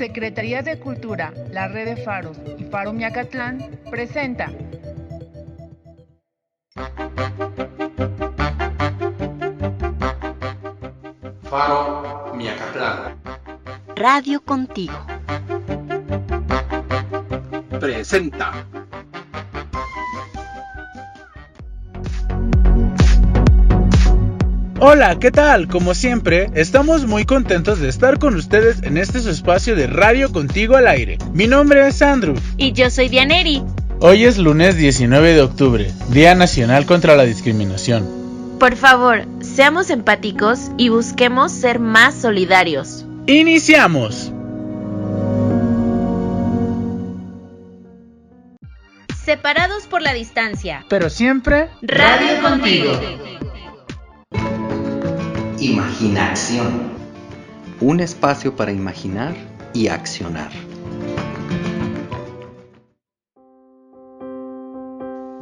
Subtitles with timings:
[0.00, 4.50] Secretaría de Cultura, la Red de Faros y Faro Miacatlán presenta
[11.42, 13.20] Faro Miacatlán.
[13.94, 14.96] Radio Contigo.
[17.78, 18.79] Presenta.
[24.82, 25.68] Hola, ¿qué tal?
[25.68, 30.32] Como siempre, estamos muy contentos de estar con ustedes en este su espacio de Radio
[30.32, 31.18] Contigo al aire.
[31.34, 32.34] Mi nombre es Andrew.
[32.56, 33.62] Y yo soy Dianeri.
[34.00, 38.08] Hoy es lunes 19 de octubre, Día Nacional contra la Discriminación.
[38.58, 43.04] Por favor, seamos empáticos y busquemos ser más solidarios.
[43.26, 44.32] ¡Iniciamos!
[49.22, 50.86] Separados por la distancia.
[50.88, 51.68] Pero siempre...
[51.82, 52.92] Radio Contigo.
[55.60, 56.68] Imaginación.
[57.82, 59.34] Un espacio para imaginar
[59.74, 60.50] y accionar.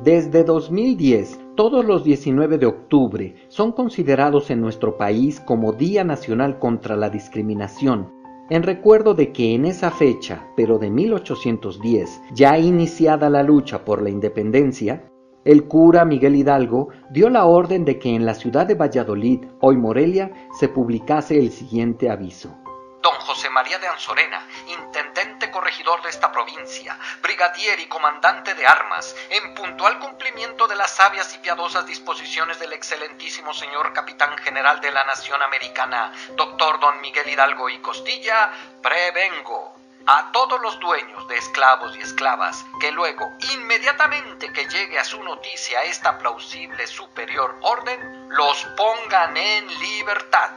[0.03, 6.59] Desde 2010, todos los 19 de octubre son considerados en nuestro país como Día Nacional
[6.59, 8.13] contra la Discriminación,
[8.51, 14.03] en recuerdo de que en esa fecha, pero de 1810, ya iniciada la lucha por
[14.03, 15.05] la independencia,
[15.49, 19.79] el cura Miguel Hidalgo dio la orden de que en la ciudad de Valladolid, hoy
[19.79, 22.55] Morelia, se publicase el siguiente aviso.
[23.01, 29.17] Don José María de Anzorena, intendente corregidor de esta provincia, brigadier y comandante de armas,
[29.31, 34.93] en puntual cumplimiento de las sabias y piadosas disposiciones del excelentísimo señor capitán general de
[34.93, 38.51] la nación americana, doctor don Miguel Hidalgo y Costilla,
[38.83, 39.78] prevengo
[40.11, 45.23] a todos los dueños de esclavos y esclavas que luego, inmediatamente que llegue a su
[45.23, 50.51] noticia esta plausible superior orden, los pongan en libertad,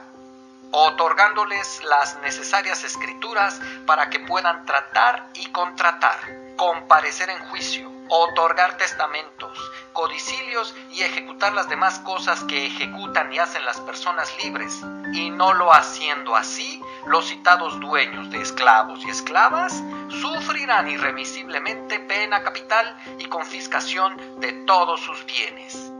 [0.71, 6.17] otorgándoles las necesarias escrituras para que puedan tratar y contratar,
[6.55, 9.59] comparecer en juicio, otorgar testamentos,
[9.91, 14.81] codicilios y ejecutar las demás cosas que ejecutan y hacen las personas libres,
[15.13, 22.43] y no lo haciendo así, los citados dueños de esclavos y esclavas sufrirán irremisiblemente pena
[22.43, 25.91] capital y confiscación de todos sus bienes.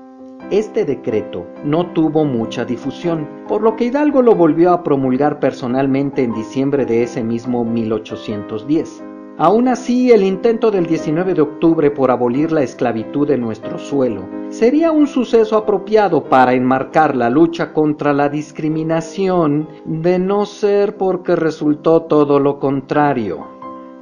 [0.52, 6.24] Este decreto no tuvo mucha difusión, por lo que Hidalgo lo volvió a promulgar personalmente
[6.24, 9.11] en diciembre de ese mismo 1810.
[9.38, 14.24] Aún así, el intento del 19 de octubre por abolir la esclavitud en nuestro suelo
[14.50, 21.36] sería un suceso apropiado para enmarcar la lucha contra la discriminación, de no ser porque
[21.38, 23.48] resultó todo lo contrario.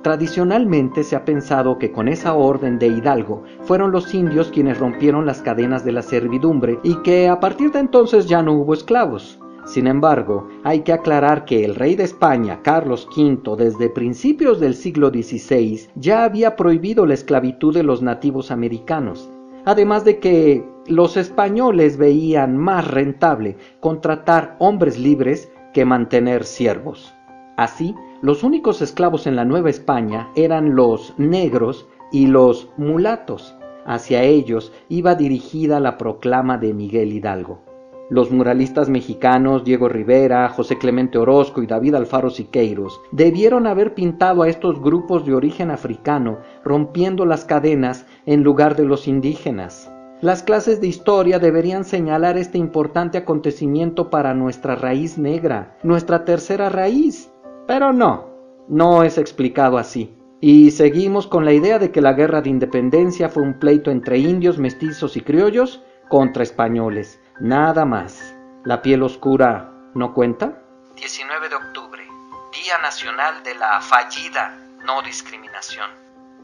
[0.02, 5.26] Tradicionalmente se ha pensado que con esa orden de Hidalgo fueron los indios quienes rompieron
[5.26, 9.40] las cadenas de la servidumbre y que a partir de entonces ya no hubo esclavos.
[9.70, 14.74] Sin embargo, hay que aclarar que el rey de España, Carlos V, desde principios del
[14.74, 19.30] siglo XVI, ya había prohibido la esclavitud de los nativos americanos,
[19.66, 27.14] además de que los españoles veían más rentable contratar hombres libres que mantener siervos.
[27.56, 27.94] Así,
[28.24, 33.56] los únicos esclavos en la Nueva España eran los negros y los mulatos.
[33.86, 37.69] Hacia ellos iba dirigida la proclama de Miguel Hidalgo.
[38.10, 44.42] Los muralistas mexicanos Diego Rivera, José Clemente Orozco y David Alfaro Siqueiros debieron haber pintado
[44.42, 49.92] a estos grupos de origen africano rompiendo las cadenas en lugar de los indígenas.
[50.22, 56.68] Las clases de historia deberían señalar este importante acontecimiento para nuestra raíz negra, nuestra tercera
[56.68, 57.32] raíz.
[57.68, 58.26] Pero no,
[58.68, 60.16] no es explicado así.
[60.42, 64.18] Y seguimos con la idea de que la guerra de independencia fue un pleito entre
[64.18, 67.20] indios, mestizos y criollos contra españoles.
[67.40, 68.36] Nada más.
[68.66, 70.62] ¿La piel oscura no cuenta?
[70.98, 72.04] 19 de octubre,
[72.52, 75.90] Día Nacional de la Fallida No Discriminación.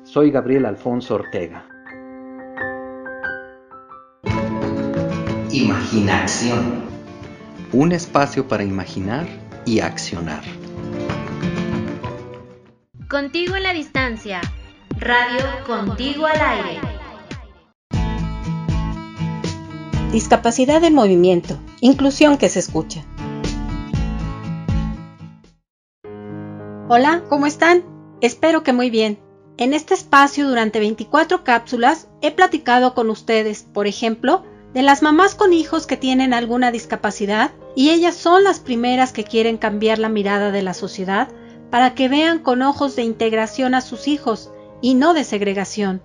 [0.06, 1.66] Soy Gabriel Alfonso Ortega.
[5.52, 6.86] Imaginación.
[7.74, 9.26] Un espacio para imaginar
[9.66, 10.44] y accionar.
[13.10, 14.40] Contigo en la distancia.
[14.98, 16.95] Radio Contigo al aire.
[20.12, 21.58] Discapacidad en movimiento.
[21.82, 23.04] Inclusión que se escucha.
[26.88, 27.84] Hola, ¿cómo están?
[28.22, 29.20] Espero que muy bien.
[29.58, 34.44] En este espacio durante 24 cápsulas he platicado con ustedes, por ejemplo,
[34.74, 39.24] de las mamás con hijos que tienen alguna discapacidad y ellas son las primeras que
[39.24, 41.30] quieren cambiar la mirada de la sociedad
[41.70, 46.02] para que vean con ojos de integración a sus hijos y no de segregación.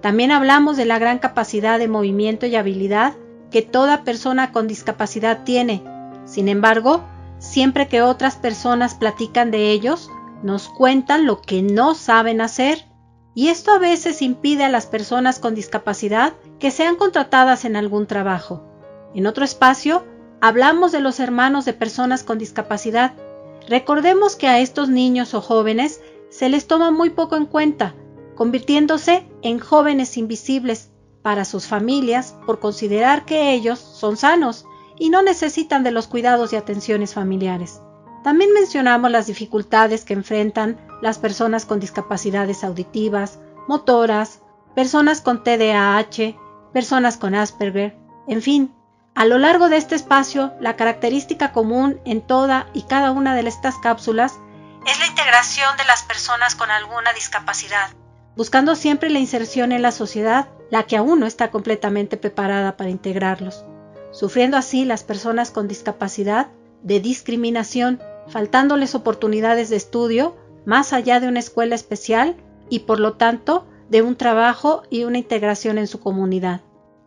[0.00, 3.14] También hablamos de la gran capacidad de movimiento y habilidad
[3.50, 5.82] que toda persona con discapacidad tiene.
[6.24, 7.04] Sin embargo,
[7.38, 10.10] siempre que otras personas platican de ellos,
[10.42, 12.86] nos cuentan lo que no saben hacer
[13.34, 18.06] y esto a veces impide a las personas con discapacidad que sean contratadas en algún
[18.06, 18.64] trabajo.
[19.14, 20.04] En otro espacio,
[20.40, 23.14] hablamos de los hermanos de personas con discapacidad.
[23.68, 26.00] Recordemos que a estos niños o jóvenes
[26.30, 27.94] se les toma muy poco en cuenta,
[28.34, 30.90] convirtiéndose en jóvenes invisibles
[31.22, 34.64] para sus familias por considerar que ellos son sanos
[34.98, 37.80] y no necesitan de los cuidados y atenciones familiares.
[38.24, 43.38] También mencionamos las dificultades que enfrentan las personas con discapacidades auditivas,
[43.68, 44.40] motoras,
[44.74, 46.36] personas con TDAH,
[46.72, 48.74] personas con Asperger, en fin,
[49.14, 53.48] a lo largo de este espacio, la característica común en toda y cada una de
[53.48, 54.38] estas cápsulas
[54.86, 57.90] es la integración de las personas con alguna discapacidad,
[58.36, 62.90] buscando siempre la inserción en la sociedad, la que aún no está completamente preparada para
[62.90, 63.64] integrarlos,
[64.10, 66.48] sufriendo así las personas con discapacidad
[66.82, 72.36] de discriminación, faltándoles oportunidades de estudio más allá de una escuela especial
[72.68, 76.60] y por lo tanto de un trabajo y una integración en su comunidad.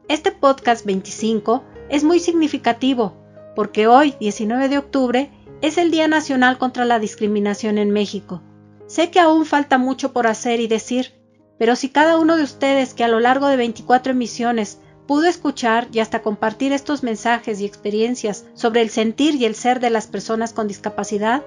[0.07, 3.13] Este podcast 25 es muy significativo
[3.55, 5.29] porque hoy, 19 de octubre,
[5.61, 8.41] es el Día Nacional contra la Discriminación en México.
[8.87, 11.13] Sé que aún falta mucho por hacer y decir,
[11.61, 15.89] pero si cada uno de ustedes que a lo largo de 24 emisiones pudo escuchar
[15.91, 20.07] y hasta compartir estos mensajes y experiencias sobre el sentir y el ser de las
[20.07, 21.43] personas con discapacidad,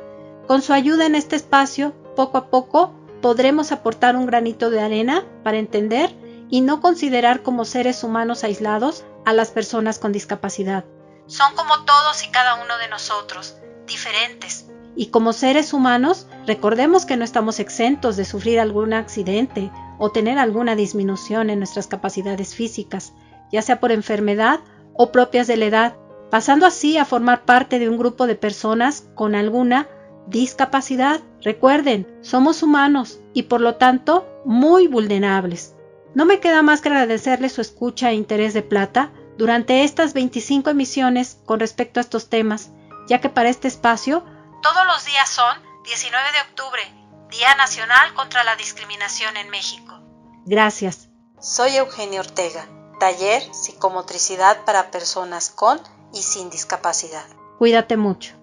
[0.46, 5.26] con su ayuda en este espacio, poco a poco, podremos aportar un granito de arena
[5.42, 6.14] para entender
[6.48, 10.84] y no considerar como seres humanos aislados a las personas con discapacidad.
[11.26, 13.56] Son como todos y cada uno de nosotros,
[13.88, 14.66] diferentes.
[14.94, 20.38] Y como seres humanos, recordemos que no estamos exentos de sufrir algún accidente o tener
[20.38, 23.12] alguna disminución en nuestras capacidades físicas,
[23.50, 24.60] ya sea por enfermedad
[24.94, 25.96] o propias de la edad,
[26.30, 29.88] pasando así a formar parte de un grupo de personas con alguna
[30.26, 31.20] discapacidad.
[31.42, 35.74] Recuerden, somos humanos y por lo tanto muy vulnerables.
[36.14, 40.70] No me queda más que agradecerles su escucha e interés de plata durante estas 25
[40.70, 42.70] emisiones con respecto a estos temas,
[43.08, 44.24] ya que para este espacio
[44.62, 47.03] todos los días son 19 de octubre,
[47.36, 50.00] Día Nacional contra la Discriminación en México.
[50.46, 51.08] Gracias.
[51.40, 55.78] Soy Eugenio Ortega taller psicomotricidad para personas con
[56.12, 57.24] y sin discapacidad.
[57.58, 58.34] Cuídate mucho.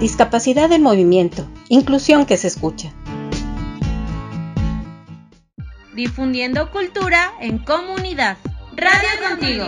[0.00, 2.92] Discapacidad en movimiento, inclusión que se escucha.
[5.94, 8.36] Difundiendo cultura en comunidad.
[8.74, 9.64] Radio contigo.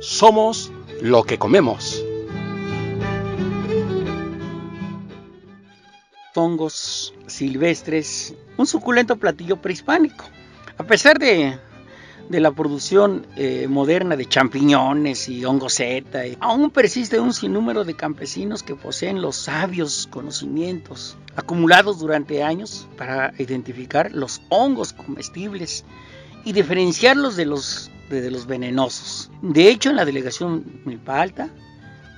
[0.00, 0.70] Somos
[1.00, 2.05] lo que comemos.
[6.36, 10.24] Hongos silvestres, un suculento platillo prehispánico.
[10.78, 11.58] A pesar de,
[12.28, 18.74] la producción eh, moderna de champiñones y hongoseta, aún persiste un sinnúmero de campesinos que
[18.74, 25.84] poseen los sabios conocimientos acumulados durante años para identificar los hongos comestibles
[26.44, 29.30] y diferenciarlos de los, de los venenosos.
[29.42, 31.50] De hecho, en la delegación Milpa Alta,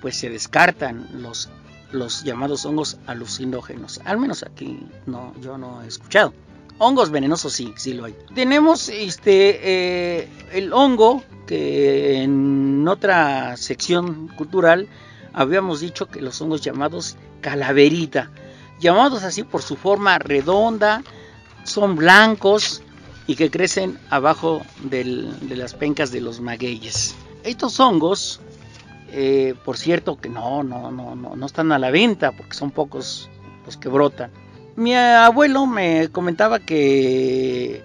[0.01, 1.49] pues se descartan los
[1.93, 4.01] los llamados hongos alucinógenos.
[4.05, 6.33] Al menos aquí no, yo no he escuchado.
[6.79, 8.15] Hongos venenosos sí, sí lo hay.
[8.35, 14.89] Tenemos este eh, el hongo que en otra sección cultural
[15.33, 18.31] habíamos dicho que los hongos llamados calaverita,
[18.81, 21.03] llamados así por su forma redonda,
[21.65, 22.83] son blancos
[23.27, 25.05] y que crecen abajo de
[25.51, 27.15] las pencas de los magueyes.
[27.45, 28.41] Estos hongos
[29.11, 32.71] eh, por cierto que no, no, no, no, no están a la venta porque son
[32.71, 33.31] pocos
[33.65, 34.31] los que brotan.
[34.77, 37.83] Mi abuelo me comentaba que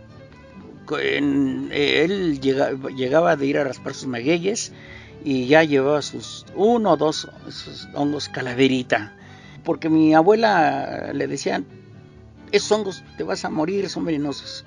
[1.01, 4.73] eh, él llegaba de ir a raspar sus magueyes
[5.23, 7.29] y ya llevaba sus uno o dos
[7.95, 9.15] hongos calaverita.
[9.63, 11.63] Porque mi abuela le decía,
[12.51, 14.65] esos hongos te vas a morir, son venenosos.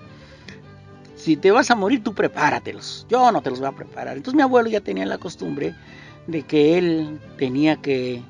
[1.17, 3.07] Si te vas a morir, tú prepáratelos.
[3.11, 4.17] Yo no te los voy a preparar.
[4.17, 5.75] Entonces mi abuelo ya tenía la costumbre
[6.27, 8.23] de que él tenía que,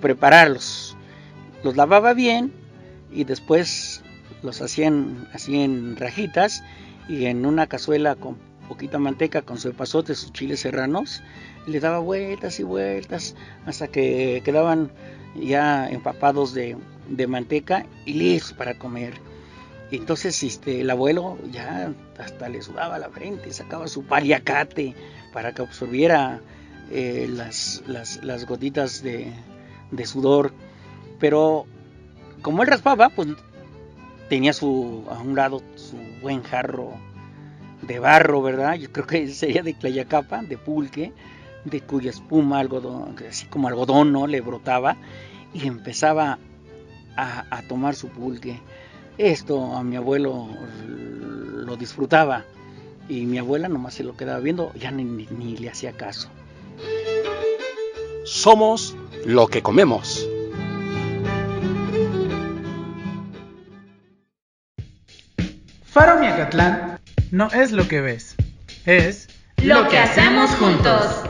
[0.00, 0.96] prepararlos.
[1.64, 2.52] Los lavaba bien
[3.10, 4.02] y después
[4.42, 6.62] los hacían así en rajitas
[7.08, 8.36] y en una cazuela con
[8.68, 11.22] poquita manteca, con su pasote, sus chiles serranos,
[11.66, 13.34] le daba vueltas y vueltas
[13.64, 14.90] hasta que quedaban
[15.34, 16.76] ya empapados de,
[17.08, 19.14] de manteca y listos para comer.
[19.90, 24.94] entonces este, el abuelo ya hasta le sudaba la frente, sacaba su paliacate
[25.32, 26.40] para que absorbiera
[26.90, 29.32] eh, las, las, gotitas de,
[30.04, 30.52] sudor.
[31.18, 31.66] Pero
[32.42, 33.28] como él raspaba, pues
[34.28, 36.92] tenía su, a un lado su buen jarro
[37.82, 38.74] de barro, ¿verdad?
[38.74, 41.12] Yo creo que sería de clayacapa, de pulque,
[41.64, 44.26] de cuya espuma, algodón, así como algodón, ¿no?
[44.26, 44.96] Le brotaba
[45.52, 46.38] y empezaba
[47.16, 48.60] a, tomar su pulque.
[49.18, 50.48] Esto a mi abuelo
[50.86, 52.44] lo disfrutaba
[53.08, 56.30] y mi abuela nomás se lo quedaba viendo, ya ni, ni le hacía caso.
[58.28, 58.94] Somos
[59.24, 60.28] lo que comemos.
[65.82, 68.36] Faro Miacatlán no es lo que ves,
[68.84, 69.28] es
[69.62, 71.22] lo que hacemos juntos.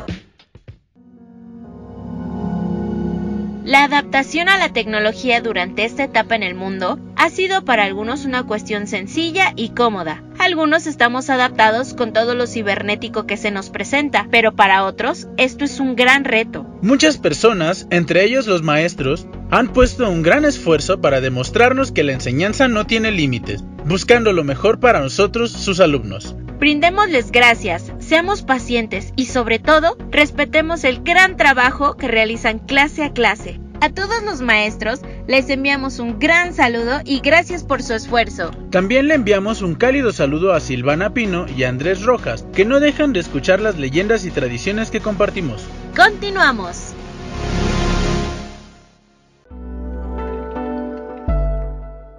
[3.65, 8.25] La adaptación a la tecnología durante esta etapa en el mundo ha sido para algunos
[8.25, 10.25] una cuestión sencilla y cómoda.
[10.39, 15.65] Algunos estamos adaptados con todo lo cibernético que se nos presenta, pero para otros esto
[15.65, 16.65] es un gran reto.
[16.81, 22.13] Muchas personas, entre ellos los maestros, han puesto un gran esfuerzo para demostrarnos que la
[22.13, 26.37] enseñanza no tiene límites, buscando lo mejor para nosotros, sus alumnos.
[26.61, 33.13] Brindémosles gracias, seamos pacientes y sobre todo respetemos el gran trabajo que realizan clase a
[33.13, 33.61] clase.
[33.81, 38.51] A todos los maestros les enviamos un gran saludo y gracias por su esfuerzo.
[38.71, 42.81] También le enviamos un cálido saludo a Silvana Pino y a Andrés Rojas, que no
[42.81, 45.63] dejan de escuchar las leyendas y tradiciones que compartimos.
[45.95, 46.95] Continuamos.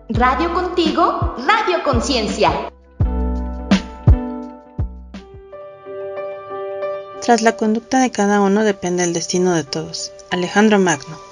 [0.09, 2.51] Radio contigo, Radio Conciencia.
[7.21, 10.11] Tras la conducta de cada uno depende el destino de todos.
[10.29, 11.28] Alejandro Magno.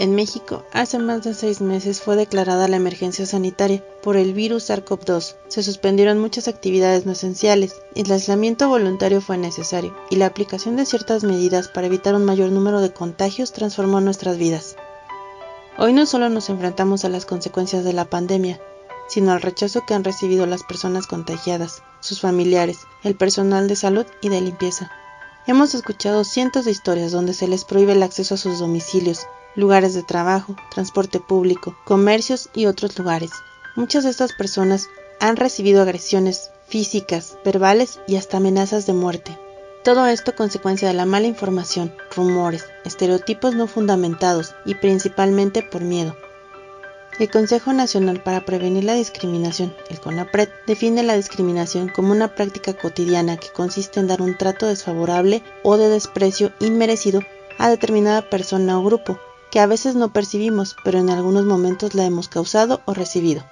[0.00, 4.70] En México, hace más de seis meses fue declarada la emergencia sanitaria por el virus
[4.70, 5.34] SARS-CoV-2.
[5.48, 10.86] Se suspendieron muchas actividades no esenciales, el aislamiento voluntario fue necesario y la aplicación de
[10.86, 14.74] ciertas medidas para evitar un mayor número de contagios transformó nuestras vidas.
[15.76, 18.58] Hoy no solo nos enfrentamos a las consecuencias de la pandemia,
[19.06, 24.06] sino al rechazo que han recibido las personas contagiadas, sus familiares, el personal de salud
[24.22, 24.90] y de limpieza.
[25.46, 29.94] Hemos escuchado cientos de historias donde se les prohíbe el acceso a sus domicilios, lugares
[29.94, 33.30] de trabajo, transporte público, comercios y otros lugares.
[33.76, 34.88] Muchas de estas personas
[35.20, 39.38] han recibido agresiones físicas, verbales y hasta amenazas de muerte.
[39.82, 46.16] Todo esto consecuencia de la mala información, rumores, estereotipos no fundamentados y principalmente por miedo.
[47.18, 52.72] El Consejo Nacional para Prevenir la Discriminación, el CONAPRED, define la discriminación como una práctica
[52.74, 57.20] cotidiana que consiste en dar un trato desfavorable o de desprecio inmerecido
[57.58, 59.18] a determinada persona o grupo,
[59.50, 63.44] que a veces no percibimos, pero en algunos momentos la hemos causado o recibido.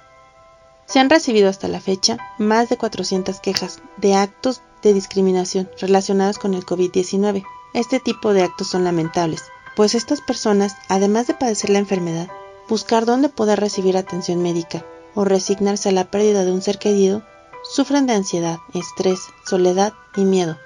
[0.85, 6.39] Se han recibido hasta la fecha más de 400 quejas de actos de discriminación relacionados
[6.39, 7.43] con el COVID-19.
[7.73, 9.43] Este tipo de actos son lamentables,
[9.75, 12.27] pues estas personas, además de padecer la enfermedad,
[12.67, 17.23] buscar dónde poder recibir atención médica o resignarse a la pérdida de un ser querido,
[17.63, 20.57] sufren de ansiedad, estrés, soledad y miedo.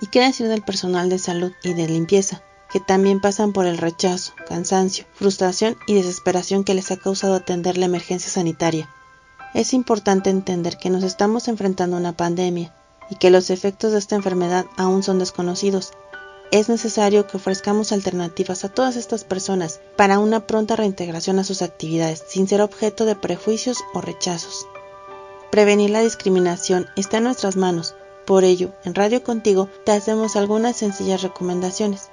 [0.00, 3.78] ¿Y qué decir del personal de salud y de limpieza, que también pasan por el
[3.78, 8.88] rechazo, cansancio, frustración y desesperación que les ha causado atender la emergencia sanitaria?
[9.54, 12.74] Es importante entender que nos estamos enfrentando a una pandemia
[13.10, 15.92] y que los efectos de esta enfermedad aún son desconocidos
[16.50, 21.60] es necesario que ofrezcamos alternativas a todas estas personas para una pronta reintegración a sus
[21.60, 24.66] actividades, sin ser objeto de prejuicios o rechazos.
[25.50, 27.94] Prevenir la discriminación está en nuestras manos,
[28.26, 32.10] por ello, en Radio Contigo te hacemos algunas sencillas recomendaciones.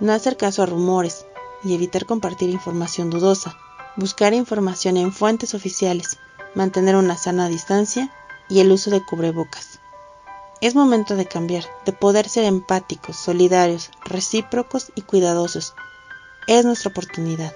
[0.00, 1.26] No hacer caso a rumores
[1.62, 3.54] y evitar compartir información dudosa,
[3.96, 6.18] buscar información en fuentes oficiales,
[6.54, 8.10] mantener una sana distancia
[8.48, 9.78] y el uso de cubrebocas.
[10.60, 15.74] Es momento de cambiar, de poder ser empáticos, solidarios, recíprocos y cuidadosos.
[16.46, 17.54] Es nuestra oportunidad.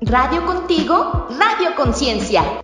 [0.00, 2.62] Radio contigo, Radio Conciencia.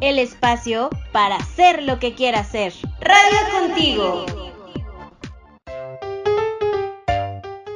[0.00, 2.72] El espacio para hacer lo que quiera hacer.
[3.00, 4.26] Radio contigo.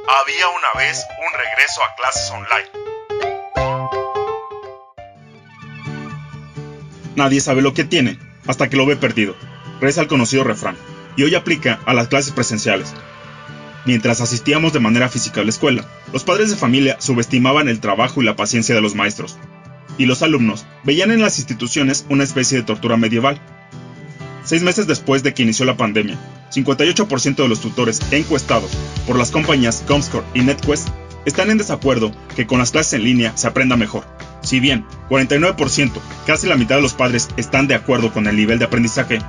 [0.07, 2.85] Había una vez un regreso a clases online
[7.15, 8.17] Nadie sabe lo que tiene
[8.47, 9.35] hasta que lo ve perdido,
[9.79, 10.75] reza el conocido refrán,
[11.15, 12.93] y hoy aplica a las clases presenciales.
[13.85, 18.21] Mientras asistíamos de manera física a la escuela, los padres de familia subestimaban el trabajo
[18.21, 19.37] y la paciencia de los maestros,
[19.97, 23.39] y los alumnos veían en las instituciones una especie de tortura medieval.
[24.43, 26.17] Seis meses después de que inició la pandemia,
[26.51, 28.71] 58% de los tutores encuestados
[29.07, 30.87] por las compañías Comscore y NetQuest
[31.25, 34.05] están en desacuerdo que con las clases en línea se aprenda mejor.
[34.43, 35.91] Si bien 49%,
[36.27, 39.19] casi la mitad de los padres están de acuerdo con el nivel de aprendizaje,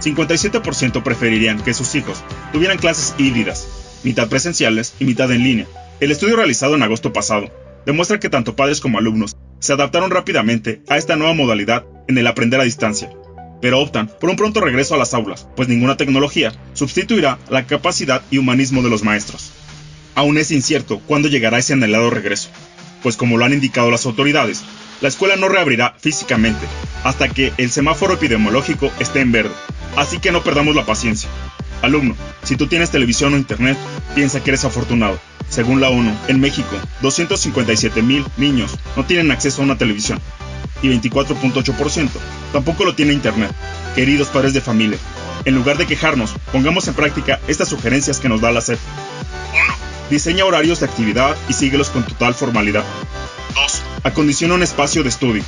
[0.00, 2.22] 57% preferirían que sus hijos
[2.52, 3.66] tuvieran clases híbridas,
[4.04, 5.66] mitad presenciales y mitad en línea.
[5.98, 7.50] El estudio realizado en agosto pasado
[7.84, 12.26] demuestra que tanto padres como alumnos se adaptaron rápidamente a esta nueva modalidad en el
[12.26, 13.10] aprender a distancia,
[13.60, 18.22] pero optan por un pronto regreso a las aulas, pues ninguna tecnología sustituirá la capacidad
[18.30, 19.52] y humanismo de los maestros.
[20.14, 22.48] Aún es incierto cuándo llegará ese anhelado regreso,
[23.02, 24.64] pues como lo han indicado las autoridades,
[25.00, 26.66] la escuela no reabrirá físicamente
[27.04, 29.54] hasta que el semáforo epidemiológico esté en verde,
[29.96, 31.30] así que no perdamos la paciencia.
[31.82, 33.78] Alumno, si tú tienes televisión o internet,
[34.14, 35.18] piensa que eres afortunado.
[35.50, 40.20] Según la ONU, en México, 257 mil niños no tienen acceso a una televisión
[40.80, 42.08] y 24.8%
[42.52, 43.50] tampoco lo tiene internet.
[43.94, 44.96] Queridos padres de familia,
[45.44, 48.78] en lugar de quejarnos, pongamos en práctica estas sugerencias que nos da la SEP.
[49.52, 49.62] 1.
[50.08, 52.84] Diseña horarios de actividad y síguelos con total formalidad.
[53.54, 53.82] 2.
[54.04, 55.42] Acondiciona un espacio de estudio.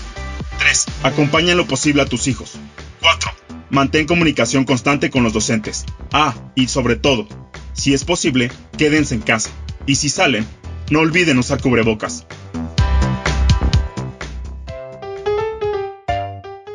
[0.59, 0.87] 3.
[1.05, 2.55] Acompaña en lo posible a tus hijos.
[3.01, 3.31] 4.
[3.71, 5.85] Mantén comunicación constante con los docentes.
[6.13, 7.29] Ah, y sobre todo,
[7.73, 9.51] si es posible, quédense en casa.
[9.87, 10.47] Y si salen,
[10.91, 12.25] no olviden usar cubrebocas.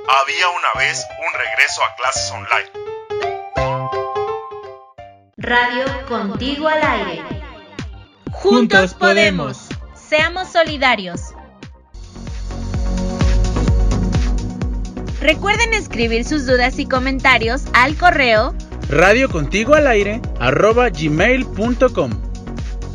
[0.09, 2.69] Había una vez un regreso a clases online.
[5.37, 7.23] Radio Contigo al aire.
[8.31, 9.69] Juntos podemos.
[9.95, 11.33] Seamos solidarios.
[15.21, 18.53] Recuerden escribir sus dudas y comentarios al correo
[18.89, 19.27] Radio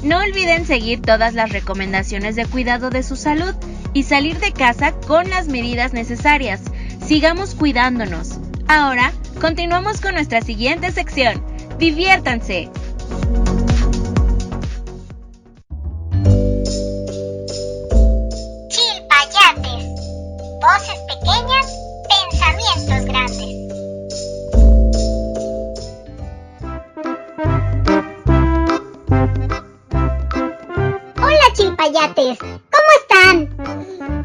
[0.02, 3.54] No olviden seguir todas las recomendaciones de cuidado de su salud
[3.94, 6.60] y salir de casa con las medidas necesarias.
[7.06, 8.38] Sigamos cuidándonos.
[8.66, 11.40] Ahora, continuamos con nuestra siguiente sección.
[11.78, 12.68] Diviértanse.
[32.14, 33.48] ¿Cómo están?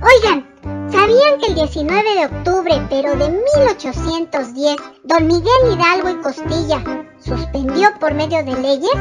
[0.04, 6.84] Oigan, ¿sabían que el 19 de octubre, pero de 1810, don Miguel Hidalgo y Costilla
[7.20, 8.92] suspendió por medio de leyes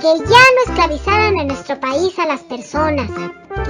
[0.00, 3.10] que ya no esclavizaran en nuestro país a las personas?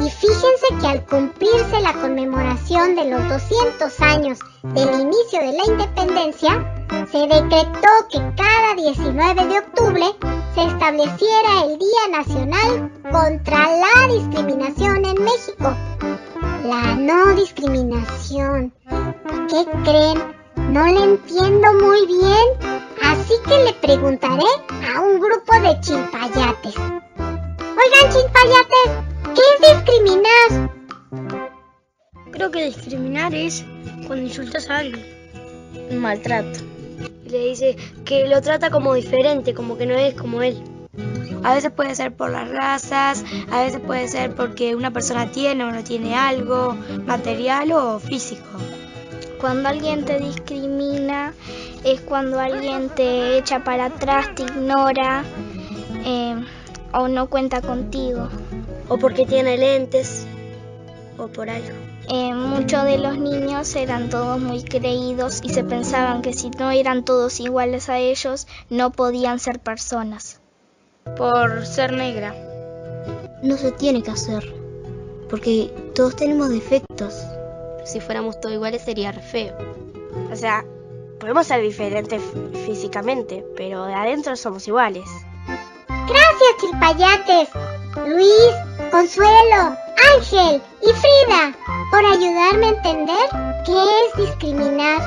[0.04, 4.38] Y fíjense que al cumplirse la conmemoración de los 200 años
[4.74, 10.04] del inicio de la independencia, se decretó que cada 19 de octubre
[10.58, 15.76] se estableciera el Día Nacional contra la Discriminación en México.
[16.64, 18.74] La no discriminación.
[19.48, 20.18] ¿Qué creen?
[20.72, 24.50] No le entiendo muy bien, así que le preguntaré
[24.92, 26.76] a un grupo de chilpayates.
[26.76, 28.90] Oigan, chilpayates,
[29.36, 30.70] ¿qué es discriminar?
[32.32, 33.64] Creo que discriminar es
[34.08, 35.06] cuando insultas a alguien.
[35.88, 36.67] Un maltrato.
[37.30, 40.62] Le dice que lo trata como diferente, como que no es como él.
[41.44, 45.64] A veces puede ser por las razas, a veces puede ser porque una persona tiene
[45.64, 48.58] o no tiene algo, material o físico.
[49.40, 51.32] Cuando alguien te discrimina
[51.84, 55.22] es cuando alguien te echa para atrás, te ignora
[56.04, 56.34] eh,
[56.92, 58.28] o no cuenta contigo.
[58.88, 60.26] O porque tiene lentes
[61.18, 61.87] o por algo.
[62.10, 66.70] Eh, muchos de los niños eran todos muy creídos y se pensaban que si no
[66.70, 70.40] eran todos iguales a ellos, no podían ser personas.
[71.16, 72.34] Por ser negra.
[73.42, 74.54] No se tiene que hacer,
[75.28, 77.14] porque todos tenemos defectos.
[77.84, 79.54] Si fuéramos todos iguales sería re feo.
[80.32, 80.64] O sea,
[81.20, 82.22] podemos ser diferentes
[82.64, 85.04] físicamente, pero de adentro somos iguales.
[85.86, 87.48] Gracias, chilpayates.
[88.06, 89.76] Luis, Consuelo,
[90.14, 91.54] Ángel y Frida
[91.90, 93.28] por ayudarme a entender
[93.66, 95.00] qué es discriminar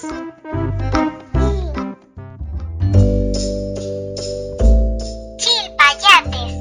[5.38, 6.54] Chilpayates,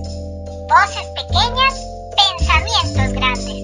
[0.71, 1.75] voces pequeñas,
[2.17, 3.63] pensamientos grandes.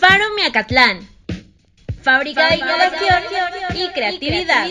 [0.00, 1.08] Faro Miacatlán.
[2.02, 3.22] Fábrica de innovación
[3.76, 4.66] y creatividad.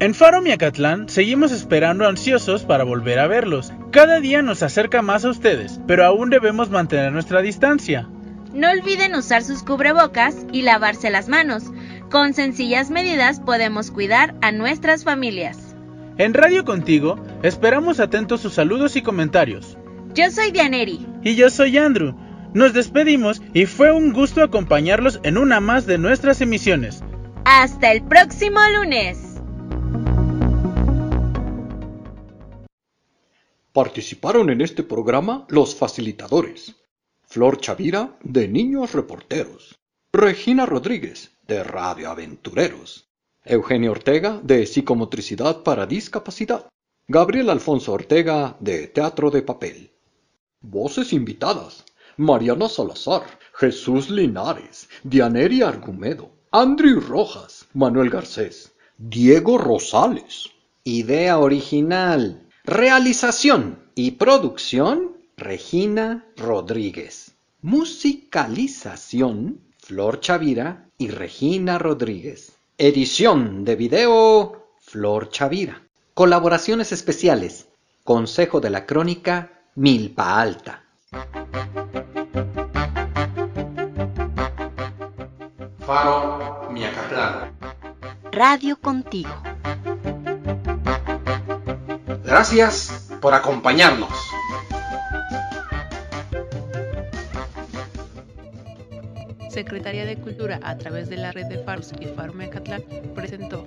[0.00, 3.72] En Faro Miacatlán seguimos esperando ansiosos para volver a verlos.
[3.90, 8.08] Cada día nos acerca más a ustedes, pero aún debemos mantener nuestra distancia.
[8.54, 11.64] No olviden usar sus cubrebocas y lavarse las manos.
[12.12, 15.74] Con sencillas medidas podemos cuidar a nuestras familias.
[16.16, 19.76] En Radio Contigo esperamos atentos sus saludos y comentarios.
[20.14, 21.04] Yo soy Dianeri.
[21.24, 22.14] Y yo soy Andrew.
[22.54, 27.02] Nos despedimos y fue un gusto acompañarlos en una más de nuestras emisiones.
[27.44, 29.27] Hasta el próximo lunes.
[33.78, 36.74] Participaron en este programa los facilitadores.
[37.22, 39.78] Flor Chavira, de Niños Reporteros.
[40.12, 43.08] Regina Rodríguez, de Radio Aventureros.
[43.44, 46.66] Eugenio Ortega, de Psicomotricidad para Discapacidad.
[47.06, 49.92] Gabriel Alfonso Ortega, de Teatro de Papel.
[50.60, 51.84] Voces invitadas.
[52.16, 53.22] Mariana Salazar,
[53.54, 60.50] Jesús Linares, Dianeri Argumedo, Andrew Rojas, Manuel Garcés, Diego Rosales.
[60.82, 62.47] Idea original.
[62.68, 67.32] Realización y producción, Regina Rodríguez.
[67.62, 72.52] Musicalización, Flor Chavira y Regina Rodríguez.
[72.76, 75.80] Edición de video, Flor Chavira.
[76.12, 77.68] Colaboraciones especiales,
[78.04, 80.84] Consejo de la Crónica, Milpa Alta.
[85.86, 87.56] Faro Miacatlán.
[88.30, 89.47] Radio contigo.
[92.28, 94.12] Gracias por acompañarnos.
[99.48, 103.64] Secretaría de Cultura, a través de la red de FARS y Faro Mecatlán, presentó